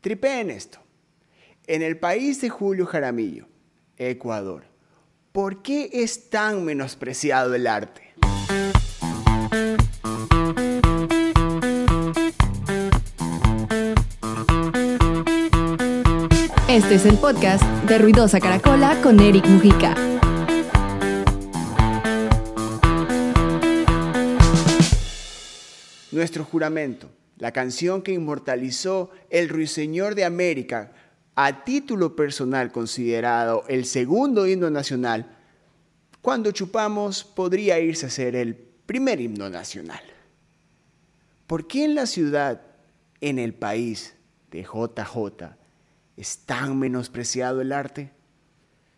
Tripeen 0.00 0.50
esto. 0.50 0.78
En 1.66 1.82
el 1.82 1.98
país 1.98 2.40
de 2.40 2.48
Julio 2.48 2.86
Jaramillo, 2.86 3.46
Ecuador, 3.98 4.64
¿por 5.30 5.60
qué 5.60 5.90
es 5.92 6.30
tan 6.30 6.64
menospreciado 6.64 7.54
el 7.54 7.66
arte? 7.66 8.14
Este 16.66 16.94
es 16.94 17.04
el 17.04 17.18
podcast 17.18 17.62
de 17.86 17.98
Ruidosa 17.98 18.40
Caracola 18.40 18.98
con 19.02 19.20
Eric 19.20 19.46
Mujica. 19.48 19.94
Nuestro 26.10 26.44
juramento, 26.44 27.10
la 27.40 27.50
canción 27.52 28.02
que 28.02 28.12
inmortalizó 28.12 29.10
el 29.30 29.48
Ruiseñor 29.48 30.14
de 30.14 30.24
América, 30.24 30.92
a 31.34 31.64
título 31.64 32.14
personal 32.14 32.70
considerado 32.70 33.64
el 33.66 33.86
segundo 33.86 34.46
himno 34.46 34.68
nacional, 34.68 35.38
cuando 36.20 36.52
chupamos 36.52 37.24
podría 37.24 37.80
irse 37.80 38.04
a 38.06 38.10
ser 38.10 38.36
el 38.36 38.54
primer 38.54 39.22
himno 39.22 39.48
nacional. 39.48 40.02
¿Por 41.46 41.66
qué 41.66 41.84
en 41.84 41.94
la 41.94 42.04
ciudad, 42.04 42.60
en 43.22 43.38
el 43.38 43.54
país 43.54 44.14
de 44.50 44.62
JJ, 44.62 45.56
es 46.18 46.38
tan 46.44 46.78
menospreciado 46.78 47.62
el 47.62 47.72
arte? 47.72 48.12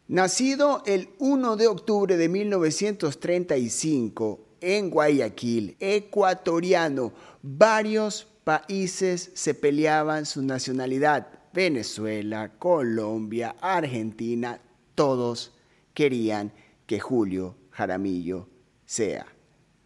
Nacido 0.08 0.82
el 0.84 1.10
1 1.20 1.56
de 1.56 1.68
octubre 1.68 2.16
de 2.16 2.28
1935 2.28 4.40
en 4.60 4.90
Guayaquil, 4.90 5.76
ecuatoriano, 5.78 7.12
varios 7.40 8.26
países 8.44 9.30
se 9.34 9.54
peleaban 9.54 10.26
su 10.26 10.42
nacionalidad. 10.42 11.28
Venezuela, 11.52 12.52
Colombia, 12.58 13.56
Argentina, 13.60 14.60
todos 14.94 15.52
querían 15.94 16.52
que 16.86 16.98
Julio 16.98 17.56
Jaramillo 17.70 18.48
sea 18.86 19.26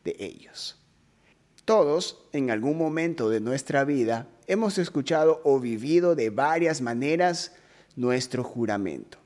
de 0.04 0.16
ellos. 0.18 0.80
Todos, 1.64 2.24
en 2.32 2.50
algún 2.50 2.78
momento 2.78 3.28
de 3.28 3.40
nuestra 3.40 3.84
vida, 3.84 4.28
hemos 4.46 4.78
escuchado 4.78 5.40
o 5.42 5.58
vivido 5.58 6.14
de 6.14 6.30
varias 6.30 6.80
maneras 6.80 7.52
nuestro 7.96 8.44
juramento. 8.44 9.18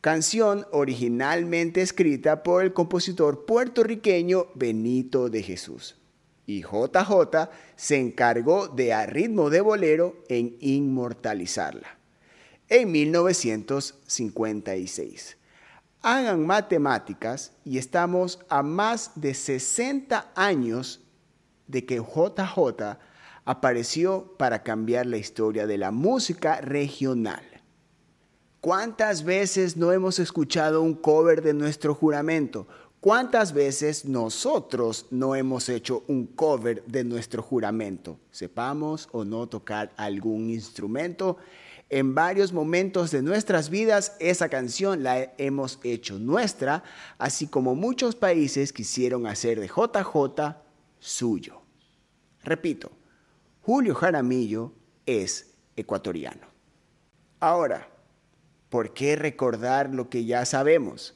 Canción 0.00 0.66
originalmente 0.72 1.80
escrita 1.80 2.42
por 2.42 2.64
el 2.64 2.72
compositor 2.72 3.46
puertorriqueño 3.46 4.48
Benito 4.54 5.30
de 5.30 5.42
Jesús. 5.42 5.96
Y 6.46 6.62
JJ 6.62 7.48
se 7.76 7.98
encargó 7.98 8.68
de 8.68 8.92
a 8.92 9.06
ritmo 9.06 9.48
de 9.50 9.60
bolero 9.60 10.22
en 10.28 10.56
inmortalizarla. 10.60 11.98
En 12.68 12.92
1956. 12.92 15.36
Hagan 16.02 16.46
matemáticas 16.46 17.52
y 17.64 17.78
estamos 17.78 18.38
a 18.48 18.62
más 18.62 19.12
de 19.14 19.32
60 19.32 20.32
años 20.34 21.00
de 21.66 21.86
que 21.86 21.96
JJ 21.96 22.98
apareció 23.44 24.34
para 24.36 24.62
cambiar 24.62 25.06
la 25.06 25.16
historia 25.16 25.66
de 25.66 25.78
la 25.78 25.90
música 25.90 26.60
regional. 26.60 27.42
¿Cuántas 28.60 29.24
veces 29.24 29.76
no 29.76 29.92
hemos 29.92 30.18
escuchado 30.18 30.80
un 30.80 30.94
cover 30.94 31.42
de 31.42 31.52
nuestro 31.52 31.94
juramento? 31.94 32.66
¿Cuántas 33.04 33.52
veces 33.52 34.06
nosotros 34.06 35.04
no 35.10 35.34
hemos 35.34 35.68
hecho 35.68 36.04
un 36.08 36.26
cover 36.26 36.82
de 36.86 37.04
nuestro 37.04 37.42
juramento? 37.42 38.18
Sepamos 38.30 39.10
o 39.12 39.26
no 39.26 39.46
tocar 39.46 39.92
algún 39.98 40.48
instrumento. 40.48 41.36
En 41.90 42.14
varios 42.14 42.54
momentos 42.54 43.10
de 43.10 43.20
nuestras 43.20 43.68
vidas 43.68 44.16
esa 44.20 44.48
canción 44.48 45.02
la 45.02 45.34
hemos 45.36 45.80
hecho 45.84 46.18
nuestra, 46.18 46.82
así 47.18 47.46
como 47.46 47.74
muchos 47.74 48.16
países 48.16 48.72
quisieron 48.72 49.26
hacer 49.26 49.60
de 49.60 49.66
JJ 49.66 50.56
suyo. 50.98 51.60
Repito, 52.42 52.90
Julio 53.60 53.94
Jaramillo 53.94 54.72
es 55.04 55.52
ecuatoriano. 55.76 56.46
Ahora, 57.38 57.86
¿por 58.70 58.94
qué 58.94 59.14
recordar 59.14 59.90
lo 59.90 60.08
que 60.08 60.24
ya 60.24 60.46
sabemos? 60.46 61.14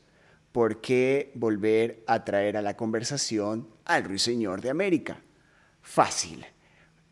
¿Por 0.53 0.81
qué 0.81 1.31
volver 1.35 2.03
a 2.07 2.25
traer 2.25 2.57
a 2.57 2.63
la 2.63 2.77
conversación 2.77 3.69
al 3.85 4.05
ruiseñor 4.05 4.61
de 4.63 4.71
América? 4.71 5.21
Fácil. 5.83 6.47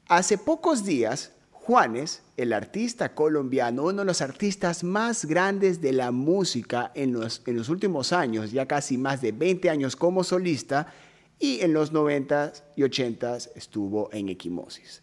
Hace 0.09 0.39
pocos 0.39 0.85
días, 0.85 1.33
Juanes, 1.51 2.23
el 2.37 2.53
artista 2.53 3.15
colombiano, 3.15 3.85
uno 3.85 4.03
de 4.03 4.05
los 4.05 4.23
artistas 4.23 4.85
más 4.85 5.25
grandes 5.25 5.81
de 5.81 5.93
la 5.93 6.13
música 6.13 6.93
en 6.95 7.13
los, 7.13 7.69
últimos 7.69 8.13
años, 8.13 8.53
ya 8.53 8.67
casi 8.67 8.97
más 8.97 9.21
de 9.21 9.33
20 9.33 9.69
años 9.69 9.97
como 9.97 10.23
solista, 10.23 10.93
y 11.39 11.61
en 11.61 11.73
los 11.73 11.91
90 11.91 12.53
y 12.77 12.85
80 12.85 13.39
estuvo 13.57 14.09
en 14.13 14.29
Equimosis. 14.29 15.03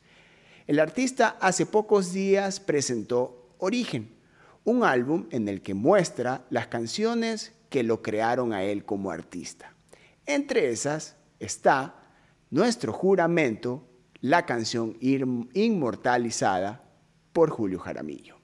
El 0.65 0.79
artista 0.79 1.37
hace 1.41 1.65
pocos 1.65 2.13
días 2.13 2.61
presentó 2.61 3.49
Origen, 3.57 4.09
un 4.63 4.85
álbum 4.85 5.27
en 5.31 5.49
el 5.49 5.61
que 5.61 5.73
muestra 5.73 6.45
las 6.49 6.67
canciones 6.67 7.51
que 7.73 7.81
lo 7.81 8.03
crearon 8.03 8.53
a 8.53 8.61
él 8.61 8.85
como 8.85 9.09
artista. 9.09 9.73
Entre 10.27 10.69
esas 10.69 11.15
está 11.39 11.95
Nuestro 12.51 12.93
Juramento, 12.93 13.89
la 14.21 14.45
canción 14.45 14.95
inmortalizada 15.01 16.83
por 17.33 17.49
Julio 17.49 17.79
Jaramillo. 17.79 18.35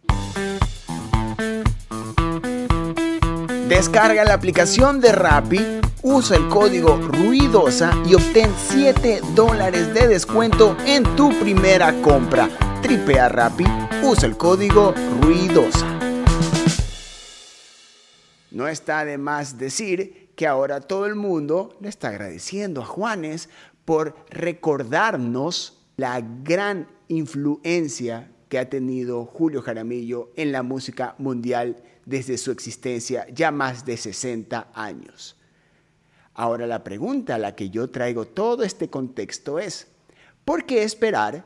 Descarga 3.68 4.26
la 4.26 4.34
aplicación 4.34 5.00
de 5.00 5.12
Rappi, 5.12 5.60
usa 6.02 6.36
el 6.36 6.48
código 6.48 6.98
RUIDOSA 6.98 8.02
y 8.08 8.16
obtén 8.16 8.52
7 8.58 9.22
dólares 9.36 9.94
de 9.94 10.08
descuento 10.08 10.76
en 10.88 11.04
tu 11.16 11.30
primera 11.40 12.02
compra. 12.02 12.50
Tripea 12.82 13.30
Rappi, 13.30 13.66
usa 14.02 14.28
el 14.28 14.36
código 14.38 14.96
RUIDOSA. 15.22 15.89
No 18.52 18.68
está 18.68 19.06
de 19.06 19.18
más 19.18 19.58
decir 19.58 20.32
que 20.36 20.48
ahora 20.48 20.82
todo 20.82 21.06
el 21.06 21.16
mundo 21.16 21.78
le 21.82 21.90
está 21.90 22.10
agradeciendo 22.10 22.82
a 22.82 22.86
Juanes 22.86 23.50
por 23.86 24.16
recordarnos 24.30 25.86
la 25.98 26.22
gran 26.22 26.88
influencia 27.08 28.32
que 28.48 28.58
ha 28.58 28.70
tenido 28.70 29.26
Julio 29.26 29.62
Jaramillo 29.62 30.32
en 30.36 30.52
la 30.52 30.64
música 30.64 31.16
mundial 31.18 31.84
desde 32.06 32.38
su 32.38 32.52
existencia 32.52 33.28
ya 33.30 33.52
más 33.52 33.86
de 33.86 33.98
60 33.98 34.72
años. 34.74 35.38
Ahora 36.34 36.66
la 36.66 36.84
pregunta 36.84 37.36
a 37.36 37.40
la 37.40 37.56
que 37.56 37.70
yo 37.70 37.90
traigo 37.90 38.26
todo 38.26 38.64
este 38.64 38.90
contexto 38.90 39.60
es, 39.60 39.88
¿por 40.46 40.66
qué 40.66 40.84
esperar 40.84 41.46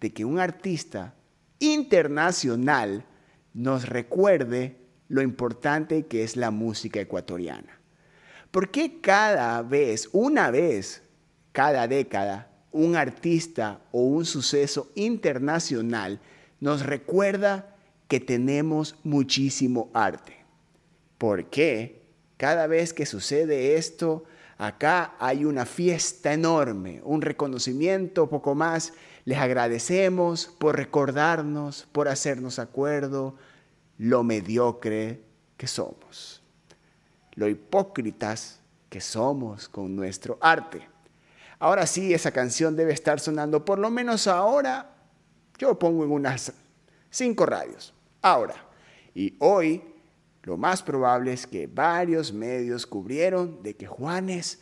de 0.00 0.12
que 0.12 0.24
un 0.24 0.38
artista 0.38 1.14
internacional 1.58 3.06
nos 3.54 3.88
recuerde 3.88 4.85
lo 5.08 5.22
importante 5.22 6.06
que 6.06 6.24
es 6.24 6.36
la 6.36 6.50
música 6.50 7.00
ecuatoriana? 7.00 7.80
¿Por 8.50 8.70
qué 8.70 9.00
cada 9.00 9.60
vez, 9.62 10.08
una 10.12 10.50
vez, 10.50 11.02
cada 11.52 11.88
década, 11.88 12.50
un 12.72 12.96
artista 12.96 13.80
o 13.92 14.02
un 14.02 14.26
suceso 14.26 14.90
internacional 14.94 16.20
nos 16.60 16.84
recuerda 16.84 17.74
que 18.08 18.20
tenemos 18.20 18.96
muchísimo 19.02 19.90
arte. 19.94 20.44
¿Por 21.18 21.46
qué? 21.46 22.02
Cada 22.36 22.66
vez 22.66 22.92
que 22.92 23.06
sucede 23.06 23.76
esto, 23.76 24.24
acá 24.58 25.14
hay 25.18 25.44
una 25.44 25.64
fiesta 25.64 26.32
enorme, 26.32 27.00
un 27.04 27.22
reconocimiento 27.22 28.28
poco 28.28 28.54
más. 28.54 28.92
Les 29.24 29.38
agradecemos 29.38 30.46
por 30.58 30.76
recordarnos, 30.76 31.88
por 31.92 32.08
hacernos 32.08 32.58
acuerdo 32.58 33.36
lo 33.98 34.22
mediocre 34.22 35.20
que 35.56 35.66
somos, 35.66 36.42
lo 37.34 37.48
hipócritas 37.48 38.60
que 38.88 39.00
somos 39.00 39.68
con 39.68 39.96
nuestro 39.96 40.38
arte. 40.40 40.86
Ahora 41.58 41.86
sí, 41.86 42.12
esa 42.12 42.32
canción 42.32 42.76
debe 42.76 42.92
estar 42.92 43.18
sonando, 43.20 43.64
por 43.64 43.78
lo 43.78 43.90
menos 43.90 44.26
ahora, 44.26 44.94
yo 45.58 45.78
pongo 45.78 46.04
en 46.04 46.10
unas 46.10 46.52
cinco 47.10 47.46
radios 47.46 47.94
ahora. 48.20 48.54
Y 49.14 49.34
hoy 49.38 49.82
lo 50.42 50.56
más 50.56 50.82
probable 50.82 51.32
es 51.32 51.46
que 51.46 51.66
varios 51.66 52.32
medios 52.32 52.86
cubrieron 52.86 53.62
de 53.62 53.74
que 53.74 53.86
Juanes 53.86 54.60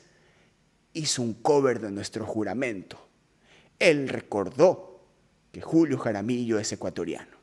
hizo 0.92 1.22
un 1.22 1.34
cover 1.34 1.80
de 1.80 1.90
nuestro 1.90 2.24
juramento. 2.24 2.98
Él 3.78 4.08
recordó 4.08 5.02
que 5.50 5.60
Julio 5.60 5.98
Jaramillo 5.98 6.58
es 6.58 6.72
ecuatoriano. 6.72 7.33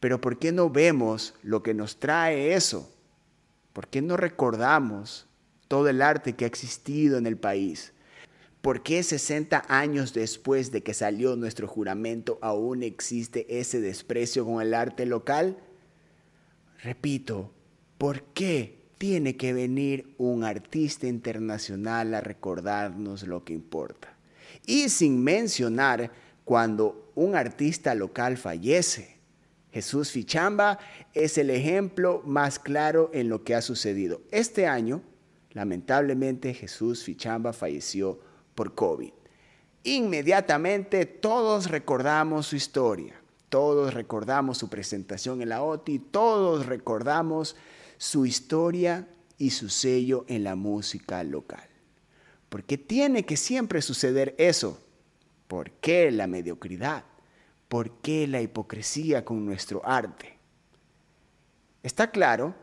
Pero 0.00 0.20
¿por 0.20 0.38
qué 0.38 0.52
no 0.52 0.70
vemos 0.70 1.34
lo 1.42 1.62
que 1.62 1.74
nos 1.74 1.98
trae 1.98 2.54
eso? 2.54 2.92
¿Por 3.72 3.88
qué 3.88 4.02
no 4.02 4.16
recordamos 4.16 5.26
todo 5.66 5.88
el 5.88 6.02
arte 6.02 6.34
que 6.34 6.44
ha 6.44 6.48
existido 6.48 7.18
en 7.18 7.26
el 7.26 7.36
país? 7.36 7.92
¿Por 8.60 8.82
qué 8.82 9.02
60 9.02 9.64
años 9.68 10.12
después 10.14 10.72
de 10.72 10.82
que 10.82 10.94
salió 10.94 11.36
nuestro 11.36 11.68
juramento 11.68 12.38
aún 12.42 12.82
existe 12.82 13.46
ese 13.60 13.80
desprecio 13.80 14.44
con 14.44 14.60
el 14.60 14.74
arte 14.74 15.06
local? 15.06 15.58
Repito, 16.82 17.52
¿por 17.98 18.22
qué 18.22 18.78
tiene 18.98 19.36
que 19.36 19.52
venir 19.52 20.14
un 20.18 20.42
artista 20.42 21.06
internacional 21.06 22.14
a 22.14 22.20
recordarnos 22.20 23.22
lo 23.24 23.44
que 23.44 23.52
importa? 23.52 24.16
Y 24.66 24.88
sin 24.88 25.22
mencionar 25.22 26.10
cuando 26.44 27.12
un 27.14 27.36
artista 27.36 27.94
local 27.94 28.36
fallece. 28.36 29.17
Jesús 29.72 30.10
Fichamba 30.10 30.78
es 31.14 31.38
el 31.38 31.50
ejemplo 31.50 32.22
más 32.24 32.58
claro 32.58 33.10
en 33.12 33.28
lo 33.28 33.44
que 33.44 33.54
ha 33.54 33.62
sucedido. 33.62 34.22
Este 34.30 34.66
año, 34.66 35.02
lamentablemente, 35.52 36.54
Jesús 36.54 37.04
Fichamba 37.04 37.52
falleció 37.52 38.18
por 38.54 38.74
COVID. 38.74 39.12
Inmediatamente 39.84 41.06
todos 41.06 41.70
recordamos 41.70 42.46
su 42.46 42.56
historia, 42.56 43.14
todos 43.48 43.94
recordamos 43.94 44.58
su 44.58 44.68
presentación 44.68 45.42
en 45.42 45.50
la 45.50 45.62
OTI, 45.62 45.98
todos 45.98 46.66
recordamos 46.66 47.56
su 47.96 48.26
historia 48.26 49.06
y 49.38 49.50
su 49.50 49.68
sello 49.68 50.24
en 50.28 50.44
la 50.44 50.56
música 50.56 51.22
local. 51.22 51.68
¿Por 52.48 52.64
qué 52.64 52.78
tiene 52.78 53.24
que 53.24 53.36
siempre 53.36 53.82
suceder 53.82 54.34
eso? 54.38 54.80
¿Por 55.46 55.70
qué 55.70 56.10
la 56.10 56.26
mediocridad? 56.26 57.04
¿Por 57.68 58.00
qué 58.00 58.26
la 58.26 58.40
hipocresía 58.40 59.24
con 59.24 59.44
nuestro 59.44 59.86
arte? 59.86 60.38
Está 61.82 62.10
claro 62.10 62.54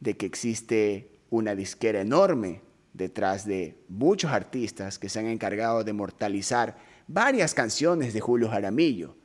de 0.00 0.16
que 0.16 0.24
existe 0.26 1.18
una 1.30 1.54
disquera 1.54 2.00
enorme 2.00 2.62
detrás 2.94 3.44
de 3.44 3.76
muchos 3.88 4.30
artistas 4.30 4.98
que 4.98 5.08
se 5.08 5.18
han 5.18 5.26
encargado 5.26 5.84
de 5.84 5.92
mortalizar 5.92 6.78
varias 7.06 7.52
canciones 7.52 8.14
de 8.14 8.20
Julio 8.20 8.48
Jaramillo. 8.48 9.16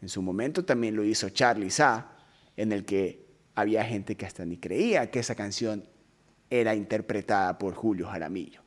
En 0.00 0.08
su 0.08 0.22
momento 0.22 0.64
también 0.64 0.96
lo 0.96 1.04
hizo 1.04 1.28
Charlie 1.28 1.70
Sa, 1.70 2.16
en 2.56 2.72
el 2.72 2.84
que 2.84 3.26
había 3.54 3.84
gente 3.84 4.16
que 4.16 4.24
hasta 4.24 4.46
ni 4.46 4.56
creía 4.56 5.10
que 5.10 5.18
esa 5.18 5.34
canción 5.34 5.84
era 6.48 6.74
interpretada 6.74 7.58
por 7.58 7.74
Julio 7.74 8.06
Jaramillo. 8.08 8.62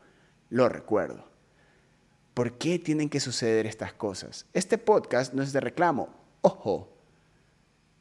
Lo 0.49 0.69
recuerdo. 0.69 1.30
¿Por 2.41 2.53
qué 2.53 2.79
tienen 2.79 3.07
que 3.07 3.19
suceder 3.19 3.67
estas 3.67 3.93
cosas? 3.93 4.47
Este 4.51 4.79
podcast 4.79 5.31
no 5.35 5.43
es 5.43 5.53
de 5.53 5.59
reclamo. 5.59 6.09
Ojo, 6.41 6.89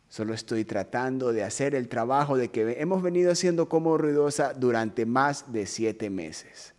Solo 0.08 0.32
estoy 0.32 0.64
tratando 0.64 1.34
de 1.34 1.44
hacer 1.44 1.74
el 1.74 1.90
trabajo 1.90 2.38
de 2.38 2.48
que 2.48 2.80
hemos 2.80 3.02
venido 3.02 3.32
haciendo 3.32 3.68
como 3.68 3.98
ruidosa 3.98 4.54
durante 4.54 5.04
más 5.04 5.52
de 5.52 5.66
siete 5.66 6.08
meses. 6.08 6.72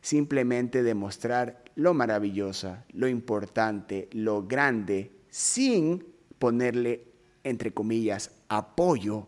Simplemente 0.00 0.82
demostrar 0.82 1.62
lo 1.74 1.92
maravillosa, 1.92 2.86
lo 2.94 3.06
importante, 3.06 4.08
lo 4.12 4.46
grande, 4.46 5.12
sin 5.28 6.06
ponerle, 6.38 7.04
entre 7.42 7.74
comillas, 7.74 8.30
apoyo 8.48 9.26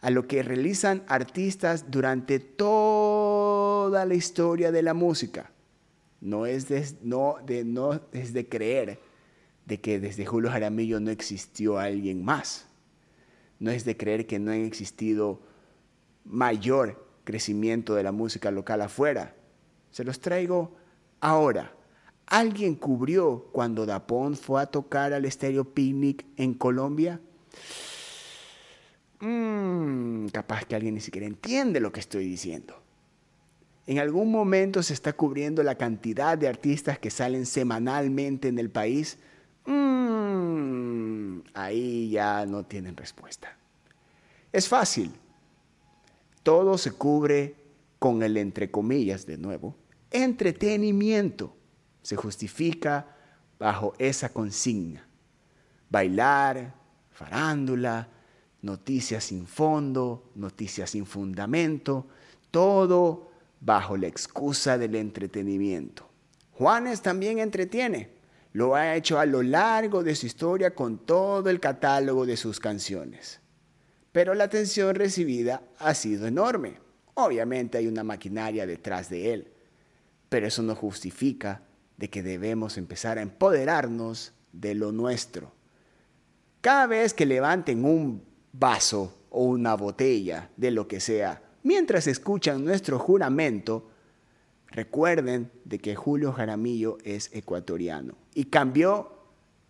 a 0.00 0.10
lo 0.10 0.26
que 0.26 0.42
realizan 0.42 1.04
artistas 1.06 1.92
durante 1.92 2.40
toda 2.40 4.04
la 4.04 4.14
historia 4.14 4.72
de 4.72 4.82
la 4.82 4.94
música. 4.94 5.52
No 6.20 6.46
es 6.46 6.68
de, 6.68 6.86
no, 7.02 7.36
de, 7.44 7.64
no 7.64 8.00
creer 8.48 8.98
de 9.66 9.80
que 9.80 10.00
desde 10.00 10.26
Julio 10.26 10.50
Jaramillo 10.50 10.98
no 11.00 11.10
existió 11.10 11.78
alguien 11.78 12.24
más. 12.24 12.66
No 13.58 13.70
es 13.70 13.84
de 13.84 13.96
creer 13.96 14.26
que 14.26 14.38
no 14.38 14.50
ha 14.50 14.56
existido 14.56 15.40
mayor 16.24 17.06
crecimiento 17.24 17.94
de 17.94 18.02
la 18.02 18.12
música 18.12 18.50
local 18.50 18.82
afuera. 18.82 19.34
Se 19.90 20.04
los 20.04 20.20
traigo 20.20 20.76
ahora. 21.20 21.74
¿Alguien 22.26 22.74
cubrió 22.74 23.48
cuando 23.52 23.86
Dapón 23.86 24.36
fue 24.36 24.60
a 24.60 24.66
tocar 24.66 25.12
al 25.12 25.24
Estéreo 25.24 25.64
Picnic 25.64 26.26
en 26.36 26.54
Colombia? 26.54 27.20
Mm, 29.20 30.28
capaz 30.28 30.64
que 30.64 30.76
alguien 30.76 30.94
ni 30.94 31.00
siquiera 31.00 31.26
entiende 31.26 31.80
lo 31.80 31.90
que 31.90 32.00
estoy 32.00 32.26
diciendo. 32.26 32.87
En 33.88 33.98
algún 33.98 34.30
momento 34.30 34.84
se 34.84 34.94
está 34.94 35.12
cubriendo 35.14 35.64
la 35.64 35.74
cantidad 35.74 36.38
de 36.38 36.46
artistas 36.46 37.00
que 37.00 37.10
salen 37.10 37.44
semanalmente 37.46 38.46
en 38.46 38.60
el 38.60 38.70
país 38.70 39.18
Mm, 39.70 41.40
ahí 41.52 42.08
ya 42.08 42.46
no 42.46 42.64
tienen 42.64 42.96
respuesta. 42.96 43.54
Es 44.50 44.66
fácil. 44.66 45.12
Todo 46.42 46.78
se 46.78 46.92
cubre 46.92 47.54
con 47.98 48.22
el 48.22 48.38
entre 48.38 48.70
comillas 48.70 49.26
de 49.26 49.36
nuevo. 49.36 49.76
Entretenimiento. 50.10 51.54
Se 52.00 52.16
justifica 52.16 53.14
bajo 53.58 53.92
esa 53.98 54.30
consigna. 54.30 55.06
Bailar, 55.90 56.74
farándula, 57.10 58.08
noticias 58.62 59.24
sin 59.24 59.46
fondo, 59.46 60.30
noticias 60.34 60.88
sin 60.90 61.04
fundamento, 61.04 62.06
todo 62.50 63.27
bajo 63.60 63.96
la 63.96 64.06
excusa 64.06 64.78
del 64.78 64.94
entretenimiento. 64.94 66.08
Juanes 66.52 67.02
también 67.02 67.38
entretiene. 67.38 68.10
Lo 68.52 68.74
ha 68.74 68.96
hecho 68.96 69.18
a 69.18 69.26
lo 69.26 69.42
largo 69.42 70.02
de 70.02 70.14
su 70.14 70.26
historia 70.26 70.74
con 70.74 70.98
todo 70.98 71.50
el 71.50 71.60
catálogo 71.60 72.26
de 72.26 72.36
sus 72.36 72.58
canciones. 72.58 73.40
Pero 74.10 74.34
la 74.34 74.44
atención 74.44 74.94
recibida 74.94 75.62
ha 75.78 75.94
sido 75.94 76.26
enorme. 76.26 76.80
Obviamente 77.14 77.78
hay 77.78 77.86
una 77.86 78.04
maquinaria 78.04 78.66
detrás 78.66 79.10
de 79.10 79.34
él, 79.34 79.52
pero 80.28 80.46
eso 80.46 80.62
no 80.62 80.74
justifica 80.74 81.62
de 81.96 82.08
que 82.08 82.22
debemos 82.22 82.78
empezar 82.78 83.18
a 83.18 83.22
empoderarnos 83.22 84.32
de 84.52 84.74
lo 84.74 84.92
nuestro. 84.92 85.52
Cada 86.60 86.86
vez 86.86 87.14
que 87.14 87.26
levanten 87.26 87.84
un 87.84 88.24
vaso 88.52 89.18
o 89.30 89.44
una 89.44 89.74
botella 89.74 90.50
de 90.56 90.70
lo 90.70 90.88
que 90.88 91.00
sea, 91.00 91.42
mientras 91.62 92.06
escuchan 92.06 92.64
nuestro 92.64 92.98
juramento, 92.98 93.90
Recuerden 94.70 95.50
de 95.64 95.78
que 95.78 95.94
Julio 95.94 96.32
Jaramillo 96.32 96.98
es 97.02 97.30
ecuatoriano 97.32 98.14
y 98.34 98.44
cambió 98.44 99.12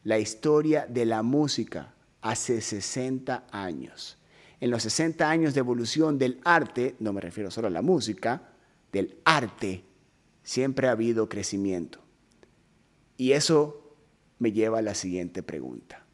la 0.02 0.18
historia 0.18 0.86
de 0.86 1.06
la 1.06 1.22
música 1.22 1.94
hace 2.20 2.60
60 2.60 3.46
años. 3.52 4.18
En 4.60 4.70
los 4.70 4.82
60 4.82 5.28
años 5.28 5.54
de 5.54 5.60
evolución 5.60 6.18
del 6.18 6.40
arte, 6.44 6.96
no 6.98 7.12
me 7.12 7.20
refiero 7.20 7.50
solo 7.50 7.68
a 7.68 7.70
la 7.70 7.82
música, 7.82 8.50
del 8.90 9.18
arte, 9.24 9.84
siempre 10.42 10.88
ha 10.88 10.92
habido 10.92 11.28
crecimiento. 11.28 12.00
Y 13.16 13.32
eso 13.32 13.94
me 14.40 14.50
lleva 14.50 14.78
a 14.78 14.82
la 14.82 14.94
siguiente 14.94 15.44
pregunta. 15.44 16.04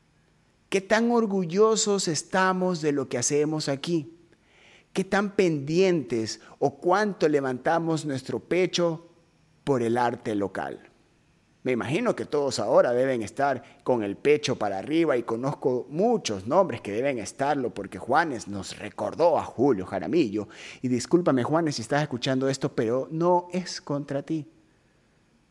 ¿Qué 0.69 0.81
tan 0.83 1.11
orgullosos 1.11 2.09
estamos 2.09 2.83
de 2.83 2.93
lo 2.93 3.09
que 3.09 3.17
hacemos 3.17 3.69
aquí? 3.69 4.13
Qué 4.95 5.05
tan 5.05 5.35
pendientes 5.37 6.41
o 6.59 6.79
cuánto 6.79 7.29
levantamos 7.29 8.07
nuestro 8.07 8.39
pecho 8.39 9.07
por 9.65 9.83
el 9.83 9.99
arte 9.99 10.35
local. 10.35 10.81
Me 11.65 11.73
imagino 11.73 12.15
que 12.15 12.27
todos 12.27 12.61
ahora 12.61 12.93
deben 12.93 13.23
estar 13.23 13.81
con 13.83 14.03
el 14.03 14.17
pecho 14.17 14.57
para 14.57 14.79
arriba 14.79 15.17
y 15.17 15.23
conozco 15.23 15.87
muchos 15.89 16.47
nombres 16.47 16.81
que 16.81 16.93
deben 16.93 17.19
estarlo 17.19 17.73
porque 17.73 17.99
Juanes 17.99 18.49
nos 18.49 18.79
recordó 18.79 19.39
a 19.39 19.45
Julio 19.45 19.87
Jaramillo. 19.87 20.47
Y 20.83 20.89
discúlpame 20.89 21.43
Juanes 21.43 21.77
si 21.77 21.83
estás 21.83 22.03
escuchando 22.03 22.49
esto, 22.49 22.75
pero 22.75 23.09
no 23.11 23.49
es 23.51 23.81
contra 23.81 24.23
ti. 24.23 24.47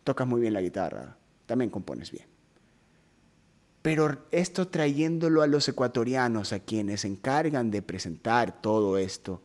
Tocas 0.04 0.28
muy 0.28 0.40
bien 0.40 0.54
la 0.54 0.62
guitarra, 0.62 1.18
también 1.48 1.72
compones 1.72 2.12
bien. 2.12 2.33
Pero 3.84 4.26
esto 4.32 4.70
trayéndolo 4.70 5.42
a 5.42 5.48
los 5.48 5.68
ecuatorianos, 5.68 6.54
a 6.54 6.60
quienes 6.60 7.02
se 7.02 7.10
encargan 7.10 7.70
de 7.70 7.82
presentar 7.82 8.62
todo 8.62 8.98
esto. 8.98 9.42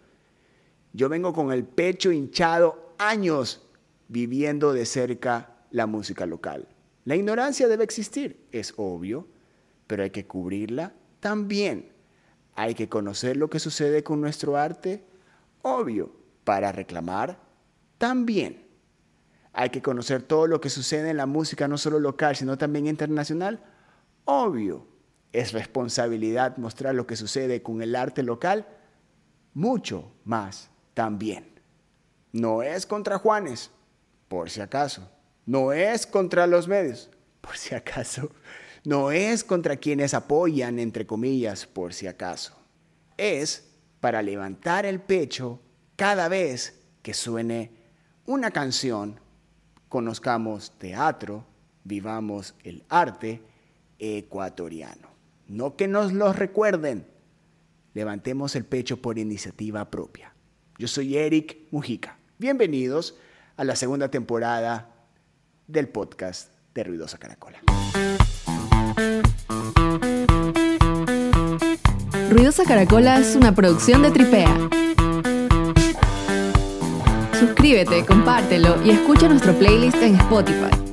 Yo 0.92 1.08
vengo 1.08 1.32
con 1.32 1.52
el 1.52 1.64
pecho 1.64 2.12
hinchado 2.12 2.94
años 2.98 3.66
viviendo 4.06 4.72
de 4.72 4.86
cerca 4.86 5.56
la 5.72 5.86
música 5.86 6.24
local. 6.24 6.68
La 7.04 7.16
ignorancia 7.16 7.66
debe 7.66 7.82
existir, 7.82 8.46
es 8.52 8.74
obvio, 8.76 9.26
pero 9.88 10.04
hay 10.04 10.10
que 10.10 10.26
cubrirla 10.26 10.92
también. 11.18 11.90
Hay 12.54 12.76
que 12.76 12.88
conocer 12.88 13.36
lo 13.36 13.50
que 13.50 13.58
sucede 13.58 14.04
con 14.04 14.20
nuestro 14.20 14.56
arte, 14.56 15.04
obvio, 15.62 16.12
para 16.44 16.70
reclamar 16.70 17.40
también. 17.98 18.64
Hay 19.52 19.70
que 19.70 19.82
conocer 19.82 20.22
todo 20.22 20.46
lo 20.46 20.60
que 20.60 20.70
sucede 20.70 21.10
en 21.10 21.16
la 21.16 21.26
música, 21.26 21.66
no 21.66 21.76
solo 21.76 21.98
local, 21.98 22.36
sino 22.36 22.56
también 22.56 22.86
internacional, 22.86 23.60
Obvio, 24.30 24.86
es 25.32 25.52
responsabilidad 25.52 26.58
mostrar 26.58 26.94
lo 26.94 27.06
que 27.06 27.16
sucede 27.16 27.62
con 27.62 27.80
el 27.80 27.96
arte 27.96 28.22
local, 28.22 28.68
mucho 29.54 30.12
más 30.24 30.68
también. 30.92 31.58
No 32.32 32.62
es 32.62 32.84
contra 32.84 33.16
Juanes, 33.16 33.70
por 34.28 34.50
si 34.50 34.60
acaso. 34.60 35.10
No 35.46 35.72
es 35.72 36.06
contra 36.06 36.46
los 36.46 36.68
medios, 36.68 37.08
por 37.40 37.56
si 37.56 37.74
acaso. 37.74 38.30
No 38.84 39.12
es 39.12 39.44
contra 39.44 39.78
quienes 39.78 40.12
apoyan, 40.12 40.78
entre 40.78 41.06
comillas, 41.06 41.64
por 41.64 41.94
si 41.94 42.06
acaso. 42.06 42.54
Es 43.16 43.66
para 43.98 44.20
levantar 44.20 44.84
el 44.84 45.00
pecho 45.00 45.58
cada 45.96 46.28
vez 46.28 46.78
que 47.00 47.14
suene 47.14 47.72
una 48.26 48.50
canción 48.50 49.20
conozcamos 49.88 50.72
teatro, 50.72 51.46
vivamos 51.82 52.54
el 52.62 52.84
arte 52.90 53.47
ecuatoriano. 53.98 55.08
No 55.46 55.76
que 55.76 55.88
nos 55.88 56.12
lo 56.12 56.32
recuerden, 56.32 57.06
levantemos 57.94 58.54
el 58.56 58.64
pecho 58.64 59.00
por 59.00 59.18
iniciativa 59.18 59.90
propia. 59.90 60.34
Yo 60.78 60.88
soy 60.88 61.16
Eric 61.16 61.58
Mujica. 61.70 62.18
Bienvenidos 62.38 63.16
a 63.56 63.64
la 63.64 63.74
segunda 63.74 64.10
temporada 64.10 64.94
del 65.66 65.88
podcast 65.88 66.52
de 66.74 66.84
Ruidosa 66.84 67.18
Caracola. 67.18 67.60
Ruidosa 72.30 72.64
Caracola 72.64 73.18
es 73.18 73.34
una 73.34 73.54
producción 73.54 74.02
de 74.02 74.10
Tripea. 74.10 74.68
Suscríbete, 77.40 78.04
compártelo 78.04 78.84
y 78.84 78.90
escucha 78.90 79.28
nuestro 79.28 79.58
playlist 79.58 79.96
en 80.02 80.14
Spotify. 80.16 80.87